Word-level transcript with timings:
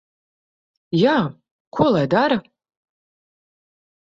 Jā. 1.01 1.13
Ko 1.79 1.91
lai 1.97 2.03
dara? 2.15 2.39